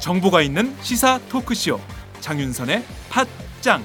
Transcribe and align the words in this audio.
정보가 0.00 0.40
있는 0.40 0.74
시사 0.80 1.18
토크쇼 1.28 1.78
장윤선의 2.20 2.82
팟짱 3.10 3.82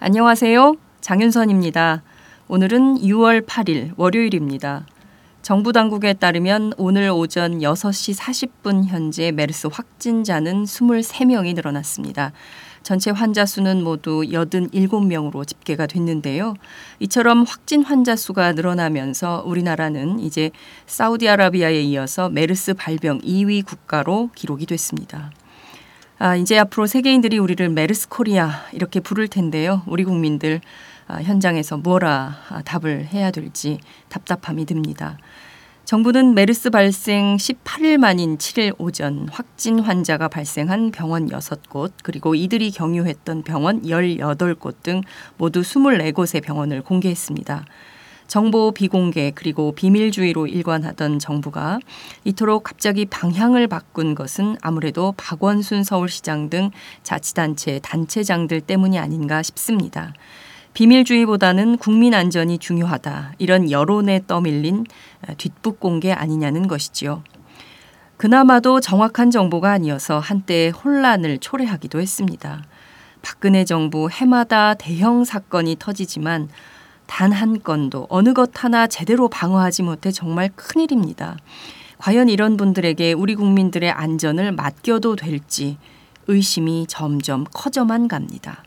안녕하세요. 0.00 0.76
장윤선입니다. 1.02 2.02
오늘은 2.48 3.00
6월 3.02 3.44
8일 3.44 3.92
월요일입니다. 3.98 4.86
정부 5.48 5.72
당국에 5.72 6.12
따르면 6.12 6.74
오늘 6.76 7.08
오전 7.08 7.60
6시 7.60 8.14
40분 8.18 8.84
현재 8.84 9.32
메르스 9.32 9.66
확진자는 9.72 10.64
23명이 10.64 11.54
늘어났습니다. 11.54 12.32
전체 12.82 13.10
환자 13.10 13.46
수는 13.46 13.82
모두 13.82 14.20
87명으로 14.20 15.46
집계가 15.46 15.86
됐는데요. 15.86 16.52
이처럼 17.00 17.44
확진 17.44 17.82
환자 17.82 18.14
수가 18.14 18.52
늘어나면서 18.52 19.42
우리나라는 19.46 20.20
이제 20.20 20.50
사우디아라비아에 20.84 21.80
이어서 21.80 22.28
메르스 22.28 22.74
발병 22.74 23.22
2위 23.22 23.64
국가로 23.64 24.28
기록이 24.34 24.66
됐습니다. 24.66 25.30
아, 26.18 26.36
이제 26.36 26.58
앞으로 26.58 26.86
세계인들이 26.86 27.38
우리를 27.38 27.66
메르스 27.70 28.10
코리아 28.10 28.66
이렇게 28.72 29.00
부를 29.00 29.28
텐데요. 29.28 29.80
우리 29.86 30.04
국민들 30.04 30.60
아, 31.08 31.22
현장에서 31.22 31.78
뭐라 31.78 32.36
아, 32.50 32.62
답을 32.62 33.06
해야 33.06 33.30
될지 33.30 33.78
답답함이 34.10 34.66
듭니다. 34.66 35.16
정부는 35.88 36.34
메르스 36.34 36.68
발생 36.68 37.38
18일 37.38 37.96
만인 37.96 38.36
7일 38.36 38.74
오전 38.76 39.26
확진 39.32 39.78
환자가 39.78 40.28
발생한 40.28 40.90
병원 40.90 41.30
6곳 41.30 41.92
그리고 42.02 42.34
이들이 42.34 42.72
경유했던 42.72 43.42
병원 43.42 43.80
18곳 43.84 44.82
등 44.82 45.00
모두 45.38 45.62
24곳의 45.62 46.42
병원을 46.42 46.82
공개했습니다. 46.82 47.64
정보 48.26 48.72
비공개 48.72 49.32
그리고 49.34 49.72
비밀주의로 49.72 50.46
일관하던 50.46 51.20
정부가 51.20 51.78
이토록 52.24 52.64
갑자기 52.64 53.06
방향을 53.06 53.66
바꾼 53.66 54.14
것은 54.14 54.58
아무래도 54.60 55.14
박원순 55.16 55.84
서울시장 55.84 56.50
등 56.50 56.70
자치단체 57.02 57.80
단체장들 57.82 58.60
때문이 58.60 58.98
아닌가 58.98 59.42
싶습니다. 59.42 60.12
비밀주의보다는 60.78 61.76
국민 61.78 62.14
안전이 62.14 62.58
중요하다. 62.58 63.32
이런 63.38 63.68
여론에 63.68 64.20
떠밀린 64.28 64.86
뒷북 65.36 65.80
공개 65.80 66.12
아니냐는 66.12 66.68
것이지요. 66.68 67.24
그나마도 68.16 68.78
정확한 68.78 69.32
정보가 69.32 69.72
아니어서 69.72 70.20
한때 70.20 70.68
혼란을 70.68 71.38
초래하기도 71.38 72.00
했습니다. 72.00 72.62
박근혜 73.22 73.64
정부 73.64 74.08
해마다 74.08 74.74
대형 74.74 75.24
사건이 75.24 75.78
터지지만 75.80 76.48
단 77.08 77.32
한 77.32 77.60
건도 77.60 78.06
어느 78.08 78.32
것 78.32 78.62
하나 78.62 78.86
제대로 78.86 79.28
방어하지 79.28 79.82
못해 79.82 80.12
정말 80.12 80.48
큰일입니다. 80.54 81.38
과연 81.98 82.28
이런 82.28 82.56
분들에게 82.56 83.14
우리 83.14 83.34
국민들의 83.34 83.90
안전을 83.90 84.52
맡겨도 84.52 85.16
될지 85.16 85.76
의심이 86.28 86.86
점점 86.86 87.46
커져만 87.52 88.06
갑니다. 88.06 88.62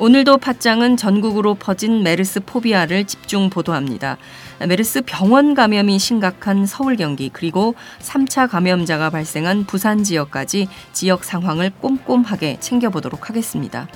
오늘도 0.00 0.38
팟짱은 0.38 0.96
전국으로 0.96 1.56
퍼진 1.56 2.02
메르스 2.02 2.40
포비아를 2.40 3.04
집중 3.04 3.50
보도합니다. 3.50 4.16
메르스 4.66 5.02
병원 5.04 5.52
감염이 5.52 5.98
심각한 5.98 6.64
서울 6.64 6.96
경기 6.96 7.28
그리고 7.28 7.74
3차 7.98 8.48
감염자가 8.48 9.10
발생한 9.10 9.66
부산 9.66 10.02
지역까지 10.02 10.68
지역 10.94 11.22
상황을 11.22 11.70
꼼꼼하게 11.82 12.60
챙겨보도록 12.60 13.28
하겠습니다. 13.28 13.88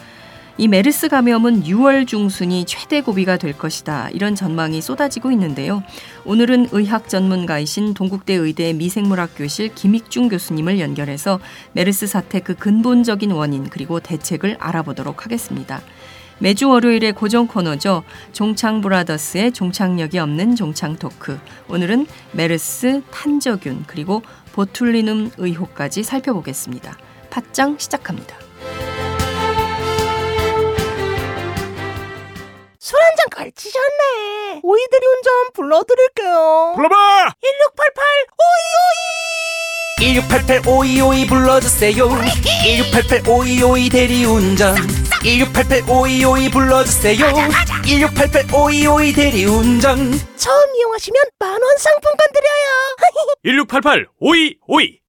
이 0.56 0.69
메르스 0.69 1.09
감염은 1.09 1.65
6월 1.65 2.06
중순이 2.06 2.65
최대 2.66 3.00
고비가 3.00 3.38
될 3.38 3.59
것이다. 3.59 4.10
이런 4.10 4.36
전망이 4.36 4.81
쏟아지고 4.81 5.32
있는데요. 5.32 5.82
오늘은 6.25 6.69
의학 6.71 7.09
전문가이신 7.09 7.94
동국대 7.94 8.34
의대 8.34 8.72
미생물학 8.72 9.31
교실 9.36 9.75
김익중 9.75 10.28
교수님을 10.28 10.78
연결해서 10.78 11.41
메르스 11.72 12.06
사태 12.06 12.38
그 12.38 12.54
근본적인 12.54 13.32
원인 13.32 13.69
그리고 13.69 13.98
대책을 13.98 14.59
알아보도록 14.60 15.25
하겠습니다. 15.25 15.82
매주 16.44 16.69
월요일의 16.69 17.15
고정 17.15 17.47
코너죠. 17.47 18.03
종창 18.34 18.82
브라더스의 18.82 19.53
종착역이 19.53 20.19
없는 20.19 20.56
종창 20.56 20.94
토크. 20.97 21.41
오늘은 21.71 22.06
메르스, 22.32 23.00
탄저균, 23.10 23.84
그리고 23.87 24.21
보툴리눔 24.53 25.31
의혹까지 25.38 26.03
살펴보겠습니다. 26.03 26.99
팟짱 27.31 27.78
시작합니다. 27.78 28.37
술 32.78 33.00
한 33.00 33.16
잔 33.16 33.28
걸치셨네. 33.31 34.60
오이들이 34.62 35.06
운전 35.06 35.33
불러드릴게요. 35.54 36.72
불러봐 36.77 36.94
1688 37.41 37.41
1688 37.41 38.04
5252 38.28 38.37
오이오이. 38.37 39.53
불러주세요. 41.28 42.09
1688 42.65 43.28
5252 43.28 43.88
대리운전. 43.91 44.75
1688 45.22 45.82
5252 45.88 46.50
불러주세요. 46.50 47.27
1688 47.84 48.44
5252 48.53 49.12
대리운전. 49.15 50.12
처음 50.37 50.75
이용하시면 50.77 51.22
만 51.38 51.50
원 51.50 51.78
상품권 51.78 52.28
드려요. 52.33 53.65
1688 53.66 54.06
5252 54.21 55.00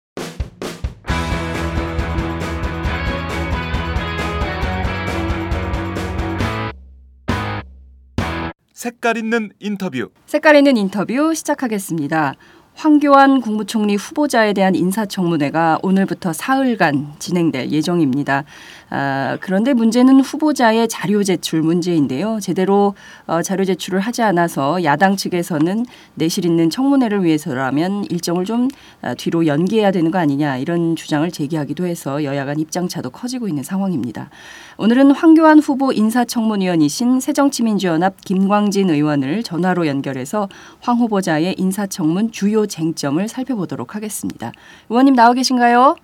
색깔 8.74 9.18
있는 9.18 9.51
인터뷰. 9.59 10.09
색깔 10.25 10.57
있는 10.57 10.75
인터뷰 10.78 11.34
시작하겠습니다. 11.34 12.34
황교안 12.75 13.40
국무총리 13.40 13.96
후보자에 13.96 14.52
대한 14.52 14.75
인사청문회가 14.75 15.80
오늘부터 15.81 16.34
사흘간 16.34 17.13
진행될 17.19 17.72
예정입니다. 17.72 18.44
아, 18.97 19.38
그런데 19.41 19.73
문제는 19.73 20.22
후보자의 20.22 20.88
자료 20.88 21.22
제출 21.22 21.61
문제인데요. 21.61 22.39
제대로 22.41 22.95
어, 23.28 23.41
자료 23.41 23.66
제출을 23.66 24.00
하지 24.00 24.22
않아서 24.22 24.85
야당 24.85 25.17
측에서는 25.17 25.85
내실 26.13 26.45
있는 26.45 26.69
청문회를 26.69 27.25
위해서라면 27.25 28.06
일정을 28.06 28.45
좀 28.45 28.69
아, 29.01 29.13
뒤로 29.13 29.47
연기해야 29.47 29.91
되는 29.91 30.11
거 30.11 30.17
아니냐 30.17 30.56
이런 30.59 30.95
주장을 30.95 31.29
제기하기도 31.29 31.85
해서 31.85 32.23
여야 32.23 32.45
간 32.45 32.57
입장차도 32.57 33.09
커지고 33.09 33.50
있는 33.50 33.63
상황입니다. 33.63 34.29
오늘은 34.78 35.12
황교안 35.12 35.59
후보 35.59 35.91
인사청문위원이신 35.91 37.19
새정치민주연합 37.19 38.22
김광진 38.23 38.91
의원을 38.91 39.44
전화로 39.44 39.88
연결해서 39.88 40.47
황 40.79 41.00
후보자의 41.00 41.56
인사청문 41.57 42.31
주요 42.31 42.66
쟁점을 42.66 43.27
살펴보도록 43.27 43.94
하겠습니다. 43.94 44.53
의원님 44.88 45.16
나와 45.16 45.33
계신가요? 45.33 45.97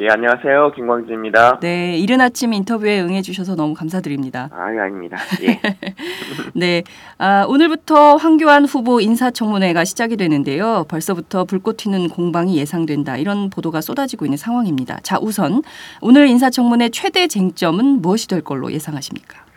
예, 0.00 0.06
안녕하세요. 0.10 0.74
김광진입니다. 0.76 1.58
네, 1.58 1.98
이른 1.98 2.20
아침 2.20 2.52
인터뷰에 2.52 3.00
응해주셔서 3.00 3.56
너무 3.56 3.74
감사드립니다. 3.74 4.48
아, 4.52 4.72
예, 4.72 4.78
아닙니다. 4.78 5.16
예. 5.42 5.60
네, 6.54 6.84
아, 7.18 7.44
오늘부터 7.48 8.14
황교안 8.14 8.64
후보 8.64 9.00
인사청문회가 9.00 9.84
시작이 9.84 10.16
되는데요. 10.16 10.84
벌써부터 10.88 11.46
불꽃 11.46 11.78
튀는 11.78 12.10
공방이 12.10 12.56
예상된다. 12.58 13.16
이런 13.16 13.50
보도가 13.50 13.80
쏟아지고 13.80 14.24
있는 14.24 14.38
상황입니다. 14.38 15.00
자, 15.02 15.18
우선 15.20 15.62
오늘 16.00 16.28
인사청문회 16.28 16.90
최대 16.90 17.26
쟁점은 17.26 18.00
무엇이 18.00 18.28
될 18.28 18.40
걸로 18.40 18.70
예상하십니까? 18.70 19.48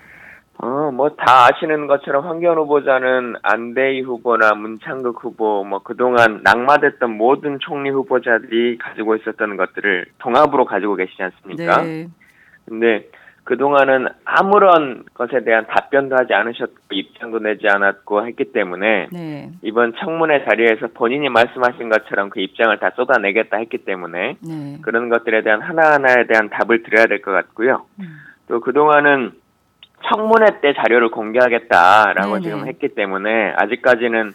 어, 0.64 0.92
뭐, 0.92 1.10
다 1.10 1.48
아시는 1.48 1.88
것처럼 1.88 2.24
황교안 2.24 2.56
후보자는 2.58 3.36
안대희 3.42 4.02
후보나 4.02 4.54
문창극 4.54 5.24
후보, 5.24 5.64
뭐, 5.64 5.80
그동안 5.80 6.42
낙마됐던 6.44 7.18
모든 7.18 7.58
총리 7.60 7.90
후보자들이 7.90 8.78
가지고 8.78 9.16
있었던 9.16 9.58
것들을 9.58 10.06
통합으로 10.19 10.66
가지고 10.66 10.96
계시지 10.96 11.24
않습니까? 11.24 11.81
네, 11.81 12.08
근데 12.68 13.10
그동안은 13.44 14.08
아무런 14.24 15.04
것에 15.16 15.44
대한 15.44 15.66
답변도 15.66 16.16
하지 16.16 16.36
않으셨고, 16.36 16.75
입장도 16.92 17.40
내지 17.40 17.68
않았고 17.68 18.28
했기 18.28 18.52
때문에, 18.54 19.07
네, 19.12 19.50
이번 19.64 19.94
청문회 19.96 20.46
자리에서 20.46 20.90
본인이 20.94 21.28
말씀하신 21.30 21.90
것처럼 21.90 22.30
그 22.30 22.40
입장을 22.40 22.78
다 22.78 22.92
쏟아내겠다 22.96 23.57
했기 23.57 23.80
때문에, 23.80 24.38
네. 24.48 24.78
그런 24.84 25.10
것들에 25.10 25.42
대한 25.42 25.60
하나하나에 25.62 26.28
대한 26.28 26.50
답을 26.50 26.84
드려야 26.84 27.07
될 27.07 27.24
것 27.24 27.31
같고요. 27.31 27.86
음. 28.00 28.06
또 28.48 28.60
그동안은 28.60 29.31
청문회 30.09 30.62
때 30.62 30.74
자료를 30.74 31.09
공개하겠다라고 31.09 32.39
네네. 32.39 32.42
지금 32.42 32.68
했기 32.68 32.89
때문에 32.89 33.53
아직까지는 33.57 34.31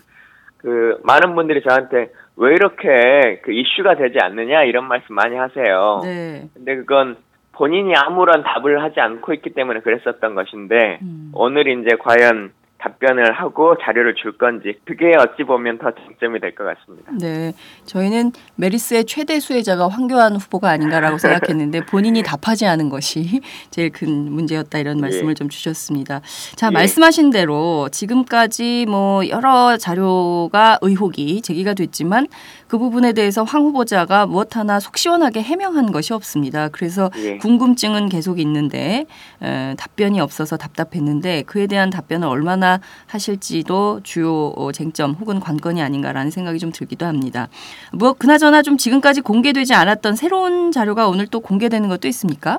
그 0.58 0.98
많은 1.04 1.34
분들이 1.34 1.62
저한테 1.62 2.10
왜 2.36 2.52
이렇게 2.52 3.40
그 3.42 3.52
이슈가 3.52 3.96
되지 3.96 4.18
않느냐 4.20 4.64
이런 4.64 4.86
말씀 4.86 5.14
많이 5.14 5.36
하세요. 5.36 6.00
네. 6.04 6.48
근데 6.54 6.76
그건 6.76 7.16
본인이 7.52 7.94
아무런 7.96 8.42
답을 8.42 8.82
하지 8.82 9.00
않고 9.00 9.32
있기 9.34 9.50
때문에 9.50 9.80
그랬었던 9.80 10.34
것인데 10.34 10.98
음. 11.02 11.30
오늘 11.34 11.69
이제 11.69 11.96
과연 11.98 12.52
답변을 12.86 13.32
하고 13.32 13.76
자료를 13.82 14.14
줄 14.14 14.36
건지 14.38 14.78
그게 14.84 15.12
어찌 15.16 15.42
보면 15.44 15.78
더 15.78 15.90
쟁점이 15.92 16.40
될 16.40 16.54
것 16.54 16.64
같습니다. 16.64 17.12
네, 17.20 17.52
저희는 17.84 18.32
메리스의 18.54 19.04
최대 19.04 19.40
수혜자가 19.40 19.88
황교안 19.88 20.36
후보가 20.36 20.70
아닌가라고 20.70 21.18
생각했는데 21.18 21.84
본인이 21.90 22.22
답하지 22.22 22.66
않은 22.66 22.88
것이 22.88 23.40
제일 23.70 23.90
큰 23.90 24.08
문제였다 24.32 24.78
이런 24.78 24.98
말씀을 25.00 25.30
예. 25.30 25.34
좀 25.34 25.48
주셨습니다. 25.48 26.20
자, 26.54 26.68
예. 26.68 26.70
말씀하신 26.70 27.30
대로 27.30 27.88
지금까지 27.90 28.86
뭐 28.88 29.28
여러 29.28 29.76
자료가 29.76 30.78
의혹이 30.80 31.42
제기가 31.42 31.74
됐지만 31.74 32.26
그 32.68 32.78
부분에 32.78 33.12
대해서 33.12 33.42
황 33.42 33.62
후보자가 33.62 34.26
무엇 34.26 34.56
하나 34.56 34.80
속 34.80 34.96
시원하게 34.96 35.42
해명한 35.42 35.92
것이 35.92 36.12
없습니다. 36.12 36.68
그래서 36.68 37.10
예. 37.18 37.36
궁금증은 37.38 38.08
계속 38.08 38.38
있는데 38.40 39.04
에, 39.42 39.74
답변이 39.76 40.20
없어서 40.20 40.56
답답했는데 40.56 41.42
그에 41.42 41.66
대한 41.66 41.90
답변을 41.90 42.26
얼마나 42.28 42.75
하실지도 43.08 44.00
주요 44.02 44.52
어, 44.56 44.73
쟁점 44.73 45.12
혹은 45.12 45.40
관건이 45.40 45.82
아닌가라는 45.82 46.31
생각이 46.31 46.58
좀 46.58 46.73
들기도 46.73 47.06
합니다. 47.06 47.49
뭐 47.93 48.12
그나저나 48.12 48.62
좀 48.62 48.76
지금까지 48.76 49.20
공개되지 49.20 49.75
않았던 49.75 50.17
새로운 50.17 50.73
자료가 50.73 51.08
오늘 51.08 51.26
또 51.26 51.40
공개되는 51.40 51.88
것도 51.88 52.08
있습니까? 52.08 52.58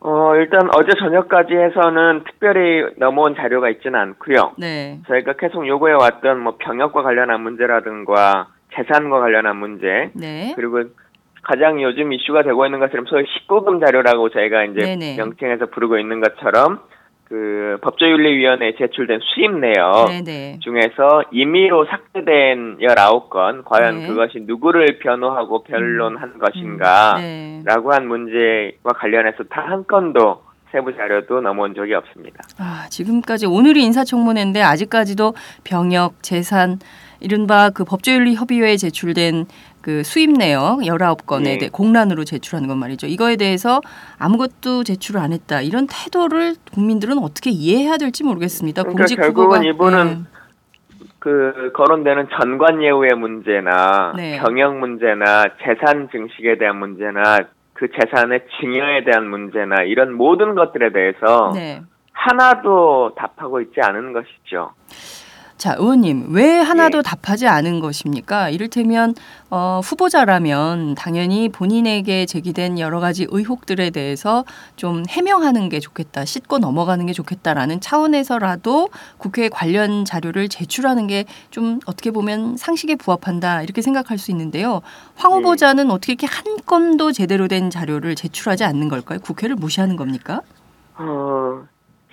어, 0.00 0.36
일단 0.36 0.68
어제 0.74 0.92
저녁까지 0.98 1.54
해서는 1.54 2.22
특별히 2.24 2.94
넘어온 2.98 3.34
자료가 3.34 3.68
있지는 3.70 3.98
않고요. 3.98 4.52
네. 4.56 5.00
저희가 5.08 5.32
계속 5.34 5.66
요구해 5.66 5.92
왔던 5.94 6.38
뭐 6.40 6.56
병역과 6.58 7.02
관련한 7.02 7.40
문제라든가 7.42 8.48
재산과 8.74 9.18
관련한 9.18 9.56
문제 9.56 10.10
네. 10.14 10.52
그리고 10.54 10.84
가장 11.42 11.82
요즘 11.82 12.12
이슈가 12.12 12.42
되고 12.42 12.64
있는 12.66 12.78
것처럼 12.78 13.06
소위 13.06 13.24
19금 13.24 13.84
자료라고 13.84 14.28
저희가 14.28 14.64
이제 14.64 14.80
네네. 14.80 15.16
명칭해서 15.16 15.66
부르고 15.66 15.98
있는 15.98 16.20
것처럼 16.20 16.80
그 17.28 17.76
법조윤리위원회에 17.82 18.76
제출된 18.78 19.20
수입 19.22 19.58
내역 19.58 20.06
네, 20.08 20.22
네. 20.24 20.58
중에서 20.62 21.24
임의로 21.30 21.84
삭제된 21.84 22.78
19건 22.80 23.64
과연 23.64 23.98
네. 23.98 24.06
그것이 24.08 24.40
누구를 24.46 24.98
변호하고 24.98 25.62
변론한 25.64 26.38
것인가 26.38 27.16
네. 27.18 27.62
라고 27.66 27.92
한 27.92 28.06
문제와 28.08 28.92
관련해서 28.96 29.44
단 29.50 29.68
한 29.68 29.84
건도 29.86 30.40
세부 30.72 30.94
자료도 30.96 31.40
넘어온 31.42 31.74
적이 31.74 31.94
없습니다. 31.94 32.42
아, 32.58 32.86
지금까지 32.90 33.46
오늘이 33.46 33.82
인사청문회인데 33.84 34.62
아직까지도 34.62 35.34
병역, 35.64 36.22
재산, 36.22 36.78
이른바 37.20 37.70
그 37.70 37.84
법조윤리 37.84 38.34
협의회에 38.34 38.76
제출된 38.76 39.46
그 39.80 40.02
수입 40.02 40.30
내역 40.32 40.80
19건에 40.80 41.42
네. 41.42 41.58
대해 41.58 41.70
공란으로 41.72 42.24
제출하는 42.24 42.68
건 42.68 42.78
말이죠. 42.78 43.06
이거에 43.06 43.36
대해서 43.36 43.80
아무것도 44.18 44.84
제출을 44.84 45.20
안 45.20 45.32
했다. 45.32 45.60
이런 45.60 45.86
태도를 45.86 46.56
국민들은 46.72 47.18
어떻게 47.18 47.50
이해해야 47.50 47.96
될지 47.96 48.24
모르겠습니다. 48.24 48.82
그러니까 48.82 48.98
공직 48.98 49.16
결국은 49.16 49.64
이분은 49.64 50.26
그 51.18 51.72
거론되는 51.74 52.28
전관 52.38 52.82
예우의 52.82 53.10
문제나 53.14 54.14
네. 54.16 54.38
병역 54.40 54.78
문제나 54.78 55.44
재산 55.64 56.08
증식에 56.10 56.58
대한 56.58 56.76
문제나 56.76 57.40
그 57.72 57.88
재산의 57.90 58.40
증여에 58.60 59.04
대한 59.04 59.28
문제나 59.28 59.82
이런 59.84 60.12
모든 60.12 60.54
것들에 60.54 60.92
대해서 60.92 61.52
네. 61.54 61.60
네. 61.60 61.82
하나도 62.12 63.14
답하고 63.16 63.60
있지 63.60 63.80
않은 63.80 64.12
것이죠. 64.12 64.72
자, 65.58 65.74
의원님, 65.76 66.28
왜 66.30 66.58
하나도 66.60 66.98
예. 66.98 67.02
답하지 67.02 67.48
않은 67.48 67.80
것입니까? 67.80 68.48
이를테면 68.50 69.14
어, 69.50 69.80
후보자라면 69.82 70.94
당연히 70.94 71.48
본인에게 71.48 72.26
제기된 72.26 72.78
여러 72.78 73.00
가지 73.00 73.26
의혹들에 73.28 73.90
대해서 73.90 74.44
좀 74.76 75.02
해명하는 75.08 75.68
게 75.68 75.80
좋겠다, 75.80 76.24
씻고 76.24 76.58
넘어가는 76.58 77.04
게 77.06 77.12
좋겠다라는 77.12 77.80
차원에서라도 77.80 78.88
국회에 79.18 79.48
관련 79.48 80.04
자료를 80.04 80.48
제출하는 80.48 81.06
게 81.06 81.24
좀 81.50 81.80
어떻게 81.86 82.10
보면 82.10 82.56
상식에 82.56 82.94
부합한다 82.96 83.62
이렇게 83.62 83.82
생각할 83.82 84.18
수 84.18 84.30
있는데요. 84.30 84.80
황 85.16 85.32
예. 85.32 85.36
후보자는 85.36 85.90
어떻게 85.90 86.12
이렇게 86.12 86.26
한 86.26 86.58
건도 86.66 87.12
제대로 87.12 87.48
된 87.48 87.70
자료를 87.70 88.14
제출하지 88.14 88.64
않는 88.64 88.88
걸까요? 88.88 89.18
국회를 89.20 89.56
무시하는 89.56 89.96
겁니까? 89.96 90.42
어, 90.96 91.64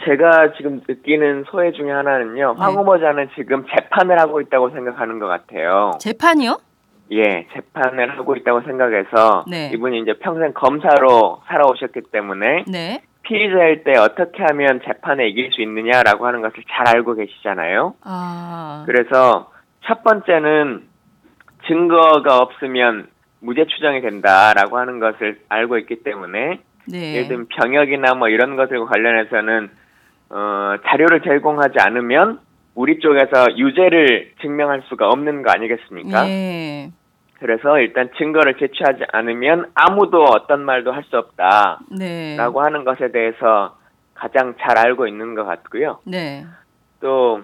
제가 0.03 0.53
지금 0.57 0.81
느끼는 0.87 1.45
소외 1.49 1.71
중에 1.71 1.89
하나는요. 1.89 2.55
황 2.57 2.73
네. 2.73 2.77
후보자는 2.79 3.29
지금 3.35 3.65
재판을 3.67 4.19
하고 4.19 4.41
있다고 4.41 4.69
생각하는 4.71 5.19
것 5.19 5.27
같아요. 5.27 5.91
재판이요? 5.99 6.57
예, 7.11 7.47
재판을 7.53 8.17
하고 8.17 8.35
있다고 8.35 8.61
생각해서 8.61 9.45
네. 9.49 9.71
이분이 9.73 10.01
이제 10.01 10.13
평생 10.13 10.53
검사로 10.53 11.41
살아오셨기 11.47 12.01
때문에 12.11 12.65
네. 12.67 13.01
피의자일 13.23 13.83
때 13.83 13.97
어떻게 13.97 14.43
하면 14.43 14.81
재판에 14.85 15.27
이길 15.27 15.51
수 15.51 15.61
있느냐라고 15.61 16.27
하는 16.27 16.41
것을 16.41 16.63
잘 16.69 16.95
알고 16.95 17.15
계시잖아요. 17.15 17.95
아, 18.03 18.83
그래서 18.85 19.51
첫 19.85 20.03
번째는 20.03 20.83
증거가 21.67 22.37
없으면 22.37 23.07
무죄 23.39 23.65
추정이 23.65 24.01
된다라고 24.01 24.77
하는 24.77 24.99
것을 24.99 25.39
알고 25.49 25.77
있기 25.79 26.03
때문에 26.03 26.59
네. 26.87 27.15
예를 27.15 27.27
들면 27.27 27.47
병역이나 27.47 28.13
뭐 28.15 28.29
이런 28.29 28.55
것들과 28.55 28.85
관련해서는 28.85 29.69
어, 30.29 30.75
자료를 30.87 31.21
제공하지 31.21 31.75
않으면 31.79 32.39
우리 32.73 32.99
쪽에서 32.99 33.57
유죄를 33.57 34.33
증명할 34.41 34.83
수가 34.89 35.07
없는 35.09 35.43
거 35.43 35.51
아니겠습니까? 35.51 36.27
예. 36.27 36.89
그래서 37.39 37.79
일단 37.79 38.09
증거를 38.17 38.55
제출하지 38.57 39.03
않으면 39.11 39.71
아무도 39.75 40.23
어떤 40.23 40.63
말도 40.63 40.91
할 40.91 41.03
수 41.03 41.17
없다라고 41.17 41.83
네. 41.99 42.37
하는 42.37 42.83
것에 42.85 43.11
대해서 43.11 43.77
가장 44.13 44.55
잘 44.59 44.77
알고 44.77 45.07
있는 45.07 45.35
것 45.35 45.45
같고요. 45.45 45.99
네. 46.05 46.45
또 47.01 47.41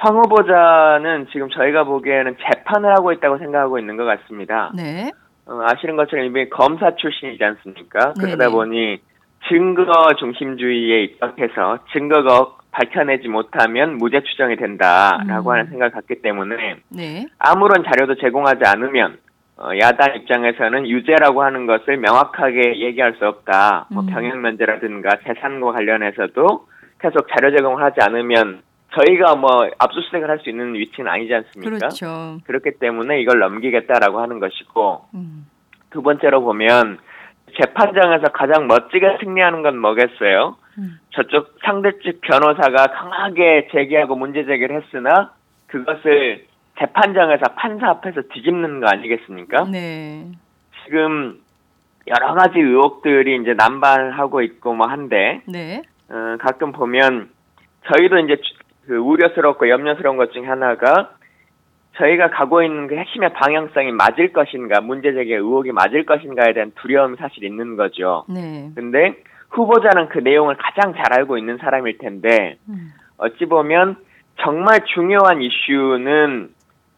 황 0.00 0.16
후보자는 0.16 1.26
지금 1.32 1.48
저희가 1.50 1.82
보기에는 1.84 2.36
재판을 2.46 2.94
하고 2.94 3.10
있다고 3.12 3.38
생각하고 3.38 3.78
있는 3.80 3.96
것 3.96 4.04
같습니다. 4.04 4.70
네. 4.74 5.10
어, 5.46 5.60
아시는 5.64 5.96
것처럼 5.96 6.24
이분이 6.26 6.50
검사 6.50 6.94
출신이지 6.94 7.42
않습니까? 7.42 8.12
그러다 8.20 8.48
보니 8.50 9.00
증거 9.48 9.84
중심주의에 10.18 11.04
입각해서 11.04 11.78
증거가 11.92 12.54
밝혀내지 12.70 13.28
못하면 13.28 13.96
무죄 13.96 14.22
추정이 14.22 14.56
된다라고 14.56 15.50
음. 15.50 15.52
하는 15.52 15.66
생각을 15.66 15.90
갖기 15.90 16.22
때문에 16.22 16.76
네. 16.90 17.26
아무런 17.38 17.82
자료도 17.84 18.16
제공하지 18.16 18.62
않으면 18.66 19.18
어, 19.56 19.70
야당 19.80 20.14
입장에서는 20.14 20.86
유죄라고 20.86 21.42
하는 21.42 21.66
것을 21.66 21.96
명확하게 21.96 22.78
얘기할 22.78 23.14
수 23.18 23.26
없다. 23.26 23.86
뭐 23.90 24.04
음. 24.04 24.06
병역 24.06 24.38
면제라든가 24.38 25.18
재산과 25.26 25.72
관련해서도 25.72 26.66
계속 27.00 27.26
자료 27.28 27.56
제공을 27.56 27.82
하지 27.82 27.96
않으면 28.00 28.62
저희가 28.94 29.34
뭐 29.34 29.68
압수수색을 29.78 30.30
할 30.30 30.38
수 30.38 30.48
있는 30.48 30.74
위치는 30.74 31.10
아니지 31.10 31.34
않습니까? 31.34 31.76
그렇죠. 31.76 32.38
그렇기 32.44 32.78
때문에 32.78 33.20
이걸 33.20 33.40
넘기겠다라고 33.40 34.20
하는 34.20 34.38
것이고 34.38 35.06
음. 35.14 35.46
두 35.90 36.02
번째로 36.02 36.42
보면 36.42 36.98
재판장에서 37.56 38.28
가장 38.32 38.66
멋지게 38.66 39.18
승리하는 39.20 39.62
건 39.62 39.78
뭐겠어요? 39.78 40.56
음. 40.78 40.98
저쪽 41.10 41.56
상대 41.64 41.90
측 42.04 42.20
변호사가 42.20 42.86
강하게 42.88 43.68
제기하고 43.72 44.14
문제 44.16 44.44
제기를 44.44 44.82
했으나 44.82 45.32
그것을 45.66 46.46
재판장에서 46.78 47.42
판사 47.56 47.88
앞에서 47.90 48.22
뒤집는 48.32 48.80
거 48.80 48.86
아니겠습니까? 48.88 49.64
네. 49.70 50.26
지금 50.84 51.40
여러 52.06 52.34
가지 52.34 52.58
의혹들이 52.60 53.36
이제 53.42 53.54
남발하고 53.54 54.42
있고 54.42 54.74
뭐 54.74 54.86
한데 54.86 55.42
네. 55.46 55.82
어, 56.08 56.36
가끔 56.40 56.72
보면 56.72 57.28
저희도 57.92 58.18
이제 58.20 58.36
주- 58.36 58.54
그 58.86 58.96
우려스럽고 58.96 59.68
염려스러운 59.68 60.16
것 60.16 60.32
중에 60.32 60.46
하나가 60.46 61.10
저희가 61.98 62.30
가고 62.30 62.62
있는 62.62 62.86
그 62.86 62.96
핵심의 62.96 63.32
방향성이 63.34 63.92
맞을 63.92 64.32
것인가, 64.32 64.80
문제 64.80 65.12
제기의 65.12 65.38
의혹이 65.38 65.72
맞을 65.72 66.06
것인가에 66.06 66.54
대한 66.54 66.72
두려움이 66.76 67.16
사실 67.16 67.44
있는 67.44 67.76
거죠. 67.76 68.24
네. 68.28 68.70
근데 68.74 69.16
후보자는 69.50 70.08
그 70.08 70.18
내용을 70.18 70.56
가장 70.56 70.94
잘 70.94 71.12
알고 71.12 71.38
있는 71.38 71.58
사람일 71.58 71.98
텐데 71.98 72.58
음. 72.68 72.92
어찌 73.16 73.46
보면 73.46 73.96
정말 74.40 74.80
중요한 74.94 75.42
이슈는 75.42 76.50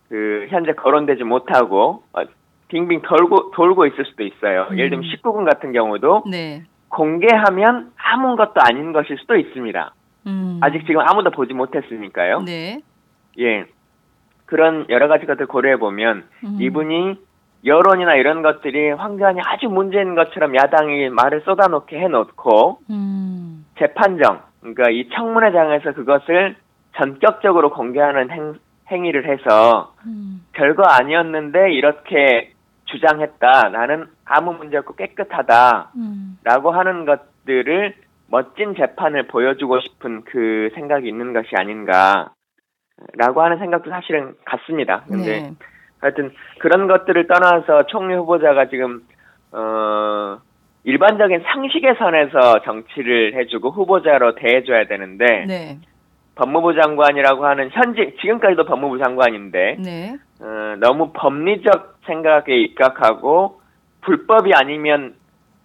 그 0.09 0.47
현재 0.51 0.73
거론되지 0.73 1.25
못하고 1.25 2.03
어, 2.13 2.23
빙빙 2.69 3.03
돌고 3.03 3.53
돌고 3.53 3.87
있을 3.87 4.05
수도 4.05 4.25
있어요. 4.25 4.67
음. 4.71 4.79
예를 4.79 4.91
들면 4.91 5.09
19금 5.11 5.45
같은 5.45 5.73
경우도 5.73 6.25
네. 6.31 6.65
공개하면 6.89 7.93
아무것도 7.97 8.55
아닌 8.57 8.93
것일 8.93 9.17
수도 9.19 9.37
있습니다. 9.37 9.95
음. 10.27 10.61
아직 10.61 10.85
지금 10.87 11.01
아무도 11.01 11.31
보지 11.31 11.55
못했으니까요. 11.55 12.43
네. 12.43 12.81
예. 13.39 13.65
그런 14.51 14.85
여러 14.91 15.09
가지 15.09 15.27
것들 15.27 15.47
고려해 15.47 15.77
보면 15.77 16.25
음. 16.45 16.57
이분이 16.61 17.17
여론이나 17.65 18.17
이런 18.17 18.43
것들이 18.43 18.91
황교안이 18.91 19.41
아주 19.45 19.69
문제인 19.69 20.15
것처럼 20.15 20.57
야당이 20.57 21.11
말을 21.11 21.43
쏟아놓게 21.43 21.99
해놓고 21.99 22.81
음. 22.91 23.65
재판정, 23.79 24.43
그러니까 24.61 24.91
이 24.91 25.09
청문회장에서 25.15 25.93
그것을 25.93 26.57
전격적으로 26.97 27.71
공개하는 27.71 28.31
행, 28.31 28.55
행위를 28.91 29.27
해서 29.27 29.95
음. 30.05 30.45
별거 30.53 30.83
아니었는데 30.83 31.73
이렇게 31.73 32.53
주장했다. 32.87 33.69
나는 33.71 34.07
아무 34.25 34.53
문제 34.55 34.77
없고 34.79 34.97
깨끗하다. 34.97 35.93
음. 35.97 36.39
라고 36.43 36.73
하는 36.73 37.05
것들을 37.05 37.95
멋진 38.29 38.75
재판을 38.75 39.27
보여주고 39.29 39.81
싶은 39.81 40.23
그 40.25 40.71
생각이 40.75 41.09
있는 41.09 41.33
것이 41.33 41.51
아닌가 41.57 42.33
라고 43.17 43.43
하는 43.43 43.59
생각도 43.59 43.91
사실은 43.91 44.35
같습니다. 44.45 45.03
근데 45.09 45.43
네. 45.43 45.53
하여튼 46.01 46.33
그런 46.59 46.87
것들을 46.87 47.27
떠나서 47.27 47.87
총리 47.87 48.15
후보자가 48.15 48.69
지금 48.69 49.03
어 49.53 50.39
일반적인 50.85 51.43
상식의 51.45 51.97
선에서 51.99 52.63
정치를 52.65 53.35
해주고 53.35 53.71
후보자로 53.71 54.35
대해줘야 54.37 54.87
되는데 54.87 55.45
네. 55.47 55.79
법무부 56.37 56.75
장관이라고 56.75 57.45
하는 57.45 57.69
현재 57.71 58.15
지금까지도 58.21 58.65
법무부 58.65 58.99
장관인데 58.99 59.77
네. 59.79 60.17
어, 60.41 60.77
너무 60.81 61.11
법리적 61.13 61.99
생각에 62.07 62.55
입각하고 62.57 63.61
불법이 64.01 64.53
아니면 64.55 65.15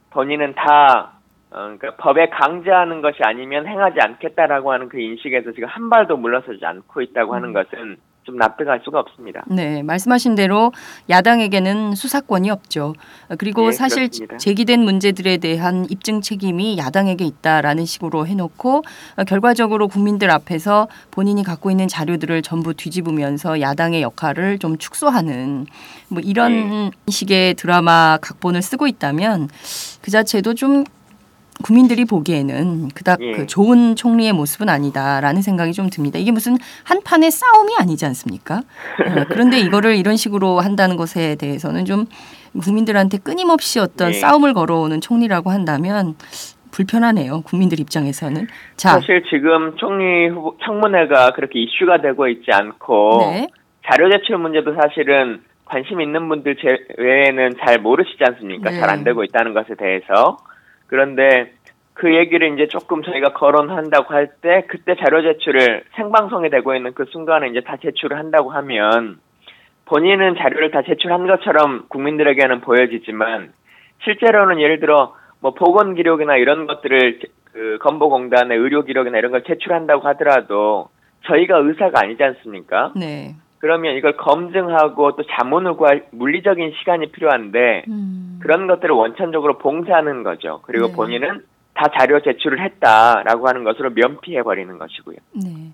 본인은 0.10 0.56
다 0.56 1.14
어, 1.52 1.58
그러니까 1.78 1.96
법에 1.98 2.30
강제하는 2.30 3.02
것이 3.02 3.20
아니면 3.22 3.68
행하지 3.68 4.00
않겠다라고 4.02 4.72
하는 4.72 4.90
그 4.90 5.00
인식에서 5.00 5.52
지금 5.54 5.68
한 5.68 5.90
발도 5.90 6.18
물러서지 6.18 6.66
않고 6.66 7.02
있다고 7.02 7.36
하는 7.36 7.54
것은 7.54 7.98
좀 8.26 8.38
납득할 8.38 8.82
수가 8.84 9.00
없습니다. 9.00 9.44
네, 9.48 9.84
말씀하신 9.84 10.36
대로 10.36 10.72
야당에게는 11.10 11.96
수사권이 11.96 12.50
없죠. 12.50 12.96
어, 13.30 13.36
그리고 13.38 13.68
예, 13.68 13.72
사실 13.72 14.04
그렇습니다. 14.06 14.38
제기된 14.38 14.82
문제들에 14.82 15.38
대한 15.38 15.86
입증 15.90 16.22
책임이 16.22 16.78
야당에게 16.78 17.24
있다라는 17.24 17.86
식으로 17.86 18.28
해놓고 18.28 18.84
어, 19.18 19.24
결과적으로 19.24 19.88
국민들 19.88 20.32
앞에서 20.32 20.88
본인이 21.12 21.44
갖고 21.44 21.70
있는 21.72 21.88
자료들을 21.88 22.42
전부 22.42 22.74
뒤집으면서 22.74 23.62
야당의 23.62 24.02
역할을 24.02 24.58
좀 24.60 24.78
축소하는 24.78 25.68
뭐 26.10 26.22
이런 26.24 26.52
네. 26.52 26.92
식의 27.08 27.54
드라마 27.54 28.18
각본을 28.22 28.62
쓰고 28.62 28.88
있다면 28.88 29.50
그 30.02 30.12
자체도 30.12 30.56
좀 30.56 30.84
국민들이 31.70 32.06
보기에는 32.06 32.90
그닥 32.90 33.20
예. 33.22 33.32
그 33.32 33.48
좋은 33.48 33.96
총리의 33.96 34.34
모습은 34.34 34.70
아니다라는 34.70 35.42
생각이 35.42 35.74
좀 35.74 35.90
듭니다. 35.90 36.20
이게 36.20 36.32
무슨 36.32 36.58
한 36.84 37.02
판의 37.02 37.32
싸움이 37.32 37.74
아니지 37.80 38.06
않습니까? 38.06 38.58
어, 38.58 39.26
그런데 39.30 39.58
이거를 39.58 39.96
이런 39.96 40.16
식으로 40.16 40.60
한다는 40.60 40.96
것에 40.96 41.34
대해서는 41.38 41.86
좀 41.86 42.06
국민들한테 42.62 43.18
끊임없이 43.18 43.80
어떤 43.80 44.10
예. 44.10 44.14
싸움을 44.14 44.54
걸어오는 44.54 45.02
총리라고 45.02 45.50
한다면 45.50 46.14
불편하네요. 46.70 47.42
국민들 47.42 47.80
입장에서는. 47.80 48.46
자, 48.78 48.90
사실 49.00 49.24
지금 49.32 49.76
총리 49.78 50.28
후보 50.28 50.56
청문회가 50.64 51.32
그렇게 51.32 51.60
이슈가 51.64 52.00
되고 52.00 52.28
있지 52.28 52.52
않고 52.52 53.18
네, 53.32 53.48
자료 53.90 54.12
제출 54.12 54.38
문제도 54.38 54.72
사실은 54.80 55.42
관심 55.66 56.00
있는 56.00 56.30
분들 56.30 56.58
제- 56.62 56.86
외에는 57.00 57.56
잘 57.66 57.80
모르시지 57.80 58.24
않습니까? 58.24 58.70
네. 58.70 58.80
잘안 58.80 59.04
되고 59.04 59.24
있다는 59.24 59.56
것에 59.56 59.74
대해서. 59.80 60.38
그런데 60.88 61.55
그 61.96 62.14
얘기를 62.14 62.54
이제 62.54 62.68
조금 62.68 63.02
저희가 63.04 63.30
거론한다고 63.34 64.14
할 64.14 64.28
때 64.42 64.66
그때 64.68 64.96
자료 64.96 65.22
제출을 65.22 65.84
생방송이 65.96 66.50
되고 66.50 66.76
있는 66.76 66.94
그 66.94 67.06
순간에 67.06 67.48
이제 67.48 67.62
다 67.62 67.78
제출을 67.82 68.18
한다고 68.18 68.52
하면 68.52 69.18
본인은 69.86 70.36
자료를 70.36 70.72
다 70.72 70.82
제출한 70.84 71.26
것처럼 71.26 71.86
국민들에게는 71.90 72.62
보여지지만 72.62 73.54
실제로는 74.04 74.60
예를 74.60 74.80
들어 74.80 75.16
뭐 75.40 75.54
보건 75.54 75.96
기록이나 75.96 76.36
이런 76.38 76.68
것들을 76.68 77.20
제- 77.22 77.28
그 77.54 77.78
건보공단의 77.82 78.58
의료 78.58 78.84
기록이나 78.84 79.18
이런 79.18 79.32
걸 79.32 79.44
제출한다고 79.44 80.06
하더라도 80.10 80.90
저희가 81.26 81.58
의사가 81.60 82.02
아니지 82.04 82.22
않습니까? 82.22 82.92
네. 82.96 83.36
그러면 83.60 83.96
이걸 83.96 84.18
검증하고 84.18 85.16
또 85.16 85.24
자문을 85.24 85.76
구할 85.76 86.06
물리적인 86.12 86.74
시간이 86.78 87.12
필요한데 87.14 87.86
음, 87.88 88.40
그런 88.42 88.68
것들을 88.68 88.94
원천적으로 88.94 89.58
봉쇄하는 89.60 90.24
거죠. 90.24 90.60
그리고 90.66 90.88
네. 90.88 90.94
본인은 90.94 91.42
다 91.76 91.90
자료 92.00 92.22
제출을 92.22 92.64
했다라고 92.64 93.48
하는 93.48 93.64
것으로 93.64 93.92
면피해 93.92 94.42
버리는 94.44 94.78
것이고요. 94.78 95.18
네. 95.44 95.72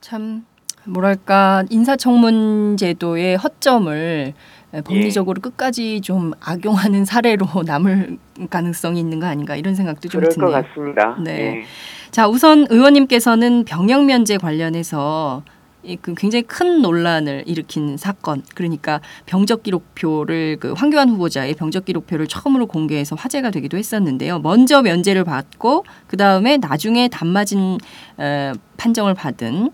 참 0.00 0.44
뭐랄까 0.86 1.64
인사청문 1.70 2.76
제도의 2.76 3.36
허점을 3.36 4.34
에, 4.74 4.80
법리적으로 4.82 5.40
끝까지 5.40 6.00
좀 6.00 6.32
악용하는 6.44 7.04
사례로 7.04 7.46
남을 7.64 8.18
가능성이 8.50 9.00
있는 9.00 9.20
거 9.20 9.26
아닌가 9.26 9.56
이런 9.56 9.74
생각도 9.74 10.08
좀 10.08 10.20
그럴 10.20 10.34
것 10.34 10.40
드네요. 10.40 10.50
같습니다. 10.62 11.16
네. 11.22 11.58
예. 11.60 11.64
자, 12.10 12.28
우선 12.28 12.66
의원님께서는 12.68 13.64
병역 13.64 14.04
면제 14.04 14.36
관련해서 14.36 15.42
이 15.46 15.53
그 16.00 16.14
굉장히 16.14 16.42
큰 16.42 16.82
논란을 16.82 17.44
일으킨 17.46 17.96
사건, 17.96 18.42
그러니까 18.54 19.00
병적 19.26 19.62
기록표를 19.62 20.56
그 20.58 20.72
황교안 20.72 21.10
후보자의 21.10 21.54
병적 21.54 21.84
기록표를 21.84 22.26
처음으로 22.26 22.66
공개해서 22.66 23.16
화제가 23.16 23.50
되기도 23.50 23.76
했었는데요. 23.76 24.38
먼저 24.38 24.82
면제를 24.82 25.24
받고 25.24 25.84
그 26.06 26.16
다음에 26.16 26.56
나중에 26.56 27.08
단맞은 27.08 27.78
에, 28.20 28.52
판정을 28.76 29.14
받은 29.14 29.70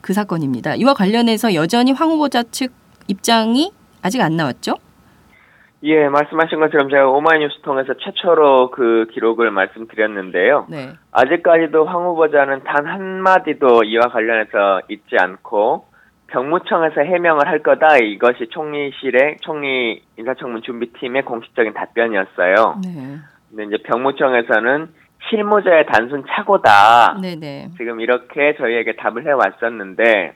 그 0.00 0.12
사건입니다. 0.12 0.74
이와 0.76 0.94
관련해서 0.94 1.54
여전히 1.54 1.92
황 1.92 2.10
후보자 2.10 2.42
측 2.44 2.72
입장이 3.08 3.72
아직 4.02 4.20
안 4.20 4.36
나왔죠? 4.36 4.76
예, 5.82 6.08
말씀하신 6.08 6.58
것처럼 6.58 6.88
제가 6.88 7.08
오마이뉴스 7.08 7.60
통해서 7.62 7.94
최초로 7.94 8.70
그 8.70 9.06
기록을 9.12 9.50
말씀드렸는데요. 9.50 10.66
네. 10.70 10.92
아직까지도 11.12 11.84
황 11.84 12.04
후보자는 12.06 12.64
단 12.64 12.86
한마디도 12.86 13.84
이와 13.84 14.08
관련해서 14.08 14.80
있지 14.88 15.16
않고 15.20 15.86
병무청에서 16.28 17.02
해명을 17.02 17.46
할 17.46 17.62
거다 17.62 17.98
이것이 17.98 18.48
총리실의 18.48 19.36
총리 19.42 20.02
인사청문 20.16 20.62
준비팀의 20.62 21.22
공식적인 21.22 21.74
답변이었어요. 21.74 22.80
네. 22.82 23.16
근데 23.50 23.64
이제 23.64 23.82
병무청에서는 23.84 24.88
실무자의 25.28 25.86
단순 25.86 26.24
착오다. 26.28 27.18
네, 27.20 27.36
네. 27.38 27.68
지금 27.76 28.00
이렇게 28.00 28.54
저희에게 28.56 28.96
답을 28.96 29.26
해왔었는데 29.26 30.34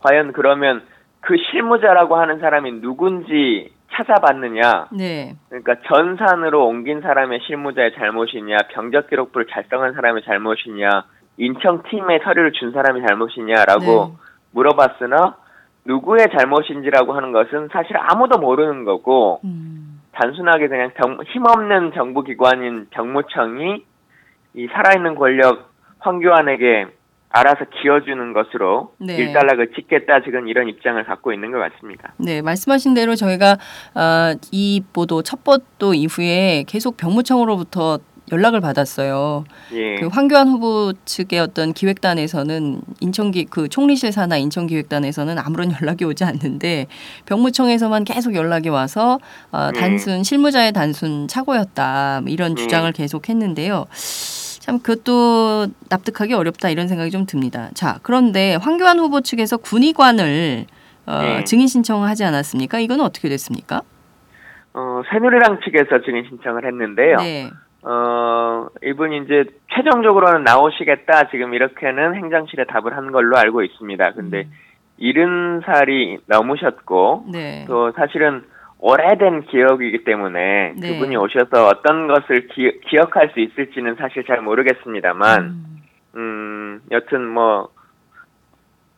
과연 0.00 0.32
그러면 0.32 0.82
그 1.20 1.36
실무자라고 1.50 2.16
하는 2.16 2.38
사람이 2.38 2.80
누군지 2.80 3.73
찾아봤느냐? 3.94 4.88
네. 4.92 5.36
그러니까 5.48 5.76
전산으로 5.86 6.66
옮긴 6.66 7.00
사람의 7.00 7.40
실무자의 7.46 7.94
잘못이냐, 7.94 8.56
병적 8.72 9.08
기록부를 9.08 9.46
작성한 9.50 9.94
사람의 9.94 10.22
잘못이냐, 10.24 10.88
인청 11.36 11.82
팀에 11.88 12.20
서류를 12.24 12.52
준 12.52 12.72
사람의 12.72 13.02
잘못이냐라고 13.06 13.84
네. 13.84 14.12
물어봤으나 14.52 15.36
누구의 15.86 16.28
잘못인지라고 16.36 17.12
하는 17.12 17.32
것은 17.32 17.68
사실 17.72 17.96
아무도 17.98 18.38
모르는 18.38 18.84
거고 18.84 19.40
음. 19.44 20.00
단순하게 20.12 20.68
그냥 20.68 20.90
정- 21.00 21.18
힘없는 21.26 21.92
정부 21.94 22.22
기관인 22.22 22.86
병무청이 22.90 23.84
이 24.54 24.66
살아있는 24.68 25.16
권력 25.16 25.70
황교안에게 25.98 26.86
알아서 27.36 27.64
기어주는 27.82 28.32
것으로 28.32 28.94
네. 28.98 29.16
일단락을 29.16 29.72
짓겠다 29.74 30.22
지금 30.22 30.46
이런 30.46 30.68
입장을 30.68 31.02
갖고 31.02 31.32
있는 31.32 31.50
것 31.50 31.58
같습니다. 31.58 32.12
네, 32.16 32.40
말씀하신 32.42 32.94
대로 32.94 33.16
저희가 33.16 33.58
어, 33.94 34.38
이 34.52 34.84
보도 34.92 35.22
첫 35.22 35.42
보도 35.42 35.94
이후에 35.94 36.62
계속 36.68 36.96
병무청으로부터 36.96 37.98
연락을 38.30 38.60
받았어요. 38.60 39.44
예. 39.72 39.96
그 39.96 40.06
황교안 40.06 40.48
후보 40.48 40.92
측의 41.04 41.40
어떤 41.40 41.72
기획단에서는 41.72 42.80
인천기 43.00 43.46
그 43.46 43.68
총리실 43.68 44.12
산하 44.12 44.36
인천기획단에서는 44.36 45.36
아무런 45.36 45.72
연락이 45.82 46.04
오지 46.04 46.22
않는데 46.22 46.86
병무청에서만 47.26 48.04
계속 48.04 48.36
연락이 48.36 48.68
와서 48.68 49.18
어, 49.50 49.72
네. 49.72 49.80
단순 49.80 50.22
실무자의 50.22 50.72
단순 50.72 51.26
착오였다 51.26 52.20
뭐 52.22 52.32
이런 52.32 52.54
네. 52.54 52.62
주장을 52.62 52.90
계속했는데요. 52.92 53.86
참 54.64 54.78
그것도 54.78 55.66
납득하기 55.90 56.32
어렵다 56.32 56.70
이런 56.70 56.88
생각이 56.88 57.10
좀 57.10 57.26
듭니다. 57.26 57.68
자 57.74 57.98
그런데 58.02 58.54
황교안 58.54 58.98
후보 58.98 59.20
측에서 59.20 59.58
군의관을 59.58 60.64
어, 61.04 61.18
네. 61.20 61.44
증인 61.44 61.66
신청하지 61.66 62.24
않았습니까? 62.24 62.78
이건 62.78 63.02
어떻게 63.02 63.28
됐습니까? 63.28 63.82
어, 64.72 65.02
새누리당 65.10 65.60
측에서 65.60 66.00
증인 66.06 66.24
신청을 66.30 66.64
했는데요. 66.64 67.16
네. 67.18 67.50
어, 67.82 68.68
이분이 68.82 69.24
이제 69.24 69.44
최종적으로는 69.74 70.44
나오시겠다 70.44 71.28
지금 71.28 71.52
이렇게는 71.52 72.14
행정실에 72.14 72.64
답을 72.64 72.96
한 72.96 73.12
걸로 73.12 73.36
알고 73.36 73.62
있습니다. 73.64 74.12
근데 74.14 74.48
일흔 74.96 75.60
살이 75.66 76.16
넘으셨고 76.26 77.26
네. 77.30 77.66
또 77.68 77.92
사실은 77.92 78.44
오래된 78.86 79.46
기억이기 79.46 80.04
때문에 80.04 80.74
네. 80.76 80.88
그분이 80.92 81.16
오셔서 81.16 81.68
어떤 81.68 82.06
것을 82.06 82.48
기, 82.48 82.80
기억할 82.80 83.30
수 83.30 83.40
있을지는 83.40 83.94
사실 83.94 84.24
잘 84.26 84.42
모르겠습니다만 84.42 85.42
음, 85.42 85.82
음, 86.16 86.80
여튼 86.90 87.26
뭐 87.26 87.70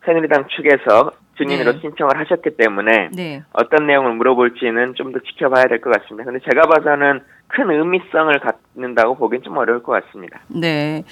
새누리당 0.04 0.48
측에서 0.48 1.12
증인으로 1.38 1.72
네. 1.72 1.78
신청을 1.80 2.18
하셨기 2.20 2.56
때문에 2.56 3.10
네. 3.12 3.42
어떤 3.52 3.86
내용을 3.86 4.14
물어볼지는 4.14 4.94
좀 4.94 5.12
더 5.12 5.18
지켜봐야 5.20 5.66
될 5.66 5.80
것 5.80 5.90
같습니다. 5.92 6.24
근데 6.30 6.44
제가 6.50 6.66
봐서는 6.66 7.20
큰 7.48 7.70
의미성을 7.70 8.32
갖는다고 8.74 9.14
보기엔 9.16 9.42
좀 9.42 9.56
어려울 9.56 9.82
것 9.82 9.92
같습니다. 10.04 10.40
네. 10.48 11.04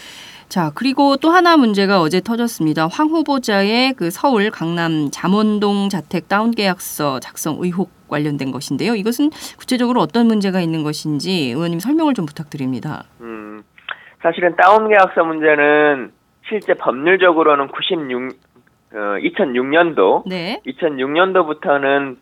자, 0.49 0.71
그리고 0.75 1.17
또 1.17 1.31
하나 1.31 1.57
문제가 1.57 2.01
어제 2.01 2.21
터졌습니다. 2.21 2.87
황 2.89 3.09
후보자의 3.09 3.95
그 3.95 4.11
서울 4.11 4.51
강남 4.51 5.11
잠원동 5.13 5.89
자택 5.89 6.29
다운 6.29 6.51
계약서 6.51 7.21
작성 7.21 7.57
의혹 7.61 7.91
관련된 8.09 8.51
것인데요. 8.53 8.95
이것은 8.95 9.31
구체적으로 9.59 10.01
어떤 10.01 10.27
문제가 10.27 10.61
있는 10.61 10.83
것인지 10.83 11.51
의원님 11.51 11.79
설명을 11.81 12.15
좀 12.15 12.27
부탁드립니다. 12.27 13.05
음, 13.21 13.63
사실은 14.23 14.55
다운 14.57 14.89
계약서 14.89 15.25
문제는 15.25 16.13
실제 16.49 16.75
법률적으로는 16.75 17.69
96 17.69 18.37
어, 18.95 19.19
2006년도 19.19 20.23
네. 20.27 20.61
2006년도부터는 20.67 22.17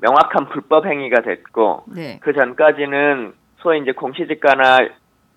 명확한 0.00 0.48
불법 0.48 0.86
행위가 0.86 1.20
됐고 1.22 1.84
네. 1.94 2.18
그 2.22 2.32
전까지는 2.32 3.32
소위 3.58 3.80
이제 3.80 3.92
공시지가나 3.92 4.78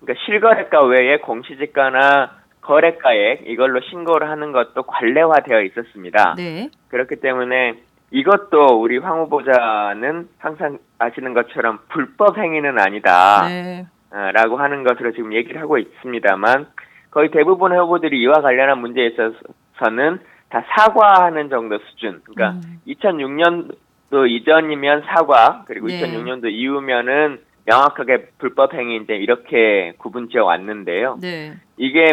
그러니까 0.00 0.24
실거래가 0.26 0.82
외에 0.84 1.18
공시지가나 1.18 2.38
거래가액 2.62 3.44
이걸로 3.46 3.80
신고를 3.80 4.28
하는 4.28 4.52
것도 4.52 4.82
관례화되어 4.82 5.62
있었습니다. 5.62 6.34
네. 6.36 6.70
그렇기 6.88 7.16
때문에 7.16 7.74
이것도 8.10 8.80
우리 8.80 8.98
황 8.98 9.20
후보자는 9.20 10.28
항상 10.38 10.78
아시는 10.98 11.34
것처럼 11.34 11.80
불법 11.88 12.38
행위는 12.38 12.78
아니다. 12.78 13.46
네. 13.48 13.86
어, 14.10 14.30
라고 14.32 14.56
하는 14.56 14.84
것으로 14.84 15.12
지금 15.12 15.34
얘기를 15.34 15.60
하고 15.60 15.76
있습니다만 15.76 16.66
거의 17.10 17.30
대부분의 17.30 17.78
후보들이 17.78 18.20
이와 18.22 18.40
관련한 18.40 18.78
문제에 18.80 19.06
있어서는 19.06 20.20
다 20.48 20.64
사과하는 20.76 21.50
정도 21.50 21.78
수준. 21.90 22.22
그러니까 22.24 22.60
음. 22.66 22.80
2006년도 22.86 24.28
이전이면 24.28 25.02
사과 25.06 25.64
그리고 25.66 25.88
네. 25.88 26.00
2006년도 26.00 26.50
이후면은 26.50 27.40
명확하게 27.66 28.30
불법 28.38 28.72
행위인데 28.74 29.16
이렇게 29.16 29.92
구분지어 29.98 30.44
왔는데요. 30.44 31.18
네. 31.20 31.54
이게 31.76 32.12